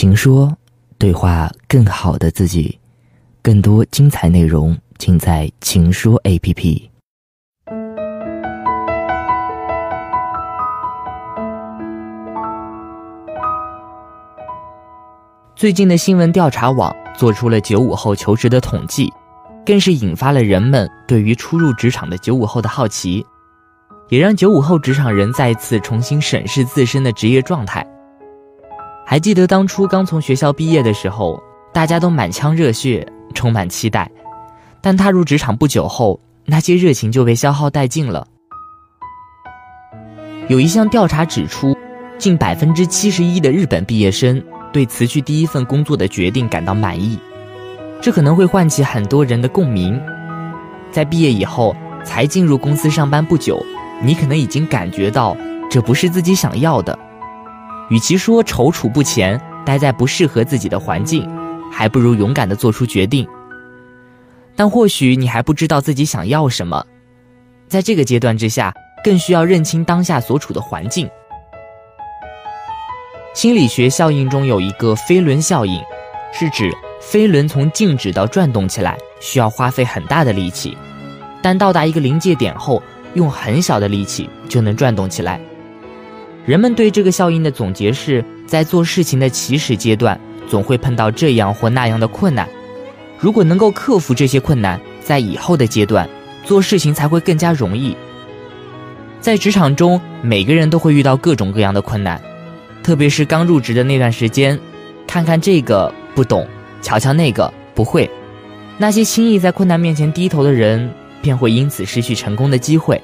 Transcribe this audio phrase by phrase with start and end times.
[0.00, 0.56] 情说，
[0.96, 2.78] 对话更好的自己。
[3.42, 6.88] 更多精彩内容，尽在情说 APP。
[15.54, 19.12] 最近的新闻调查网做出了九五后求职的统计，
[19.66, 23.22] 更是引发了人们对于初入职场的九五后的好奇，
[24.08, 27.86] 也让九五后职场人再次重新审视自身的职业状态。
[29.10, 31.42] 还记得当初刚从学校毕业的时候，
[31.72, 34.08] 大家都满腔热血，充满期待。
[34.80, 38.24] 但踏入职场不久后，那些热情就被消耗殆尽了。
[40.46, 41.76] 有一项调查指出，
[42.18, 44.40] 近百分之七十一的日本毕业生
[44.72, 47.18] 对辞去第一份工作的决定感到满意。
[48.00, 50.00] 这可能会唤起很多人的共鸣。
[50.92, 51.74] 在毕业以后
[52.04, 53.60] 才进入公司上班不久，
[54.04, 55.36] 你可能已经感觉到
[55.68, 56.96] 这不是自己想要的。
[57.90, 61.28] 与其说踌躇不前，待在不适合自己的环境，
[61.70, 63.26] 还不如勇敢地做出决定。
[64.56, 66.84] 但或许你还不知道自己想要什么，
[67.68, 71.08] 在这个阶段之下，更需要认清当下所处的环境。
[73.34, 75.80] 心理学效应中有一个飞轮效应，
[76.32, 80.76] 是指飞轮从静止到转动起来需要花费很大的力气，
[81.42, 82.82] 但到达一个临界点后，
[83.14, 85.40] 用很小的力气就能转动起来。
[86.46, 92.48] 人们对这个效应的总结是，在做事情的起始阶段，总会碰到这样或那样的困难。
[93.18, 96.08] 如果能够克服这些困难，在以后的阶段，
[96.42, 97.94] 做事情才会更加容易。
[99.20, 102.20] 在职场中，每个人都会遇到各种各样的困难，
[102.82, 104.58] 特别是刚入职的那段时间，
[105.06, 106.48] 看看这个不懂，
[106.80, 108.10] 瞧瞧那个不会，
[108.78, 113.00] 那些轻易在困难面前低头的人，便会因此失去成功的机会，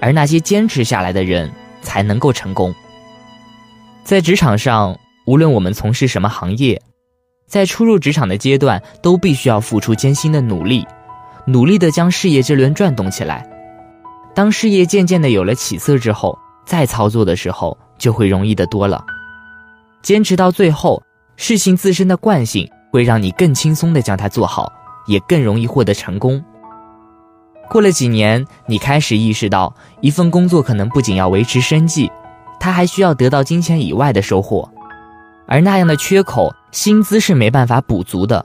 [0.00, 1.48] 而那些坚持下来的人。
[1.82, 2.74] 才能够成功。
[4.04, 6.80] 在职场上，无论我们从事什么行业，
[7.46, 10.86] 在初入职场的阶段，都必须要付出艰辛的努力，
[11.46, 13.48] 努力的将事业之轮转动起来。
[14.34, 19.04] 当事业渐渐的有了起色之后，再操作的时候就会容易的多了。
[20.00, 21.02] 坚持到最后，
[21.36, 24.72] 事情自身的惯性会让你更轻松的将它做好，
[25.06, 26.42] 也更容易获得成功。
[27.70, 32.10] 过了几年，你开始意识到，一份工作可能不仅要维持生计，
[32.58, 34.68] 它还需要得到金钱以外的收获，
[35.46, 38.44] 而那样的缺口，薪资是没办法补足的。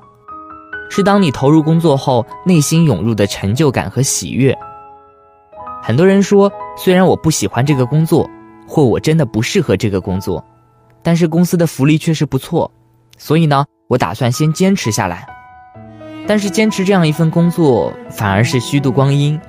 [0.89, 4.55] 是当你投入工作后，内心涌入的成就感和喜悦。
[5.81, 8.29] 很多人说，虽然我不喜欢这个工作，
[8.67, 10.43] 或我真的不适合这个工作，
[11.01, 12.69] 但是公司的福利确实不错，
[13.17, 15.25] 所以呢，我打算先坚持下来。
[16.25, 19.39] 但是坚持这样一份工作反而是虚度光阴，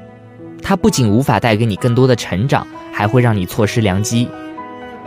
[0.62, 4.28] 它不仅无法带给你更多的成长，还会让你错失良机。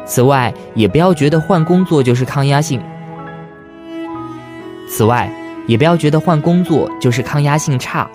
[0.06, 2.82] 此外，也不要觉得换工作就是抗压性。
[4.90, 5.30] 此外，
[5.68, 8.10] 也不要觉得换工作就是抗压性差。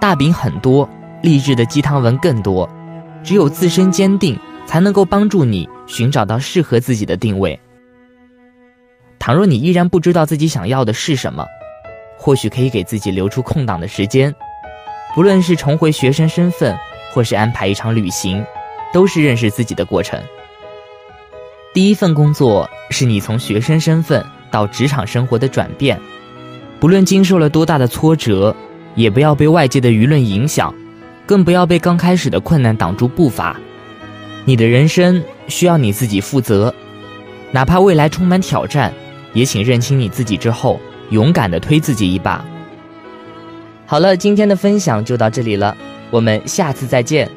[0.00, 0.88] 大饼很多，
[1.22, 2.68] 励志的鸡汤文更多，
[3.22, 7.60] 只有自身坚定，才能够帮助你寻找到适合自己的定位。
[9.20, 11.46] 倘若你依然不知道自己想要的是什么，
[12.22, 14.32] 或许可以给自己留出空档的时间，
[15.12, 16.78] 不论是重回学生身份，
[17.12, 18.46] 或是安排一场旅行，
[18.92, 20.22] 都是认识自己的过程。
[21.74, 26.00] 第一份工作是你从学生身份到职场生活的转变，
[26.78, 28.54] 不论经受了多大的挫折，
[28.94, 30.72] 也不要被外界的舆论影响，
[31.26, 33.58] 更不要被刚开始的困难挡住步伐。
[34.44, 36.72] 你的人生需要你自己负责，
[37.50, 38.94] 哪怕未来充满挑战，
[39.32, 40.78] 也请认清你自己之后。
[41.12, 42.42] 勇敢的推自己一把。
[43.86, 45.76] 好了，今天的分享就到这里了，
[46.10, 47.30] 我们下次再见。